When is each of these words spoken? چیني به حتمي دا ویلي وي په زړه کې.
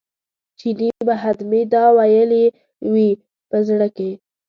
چیني 0.57 0.89
به 1.07 1.13
حتمي 1.23 1.61
دا 1.73 1.83
ویلي 1.97 2.45
وي 2.91 3.09
په 3.49 3.57
زړه 3.67 3.87
کې. 3.97 4.11